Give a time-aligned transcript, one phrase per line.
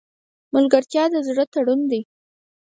[0.53, 2.01] ملګرتیا د زړه تړون دی.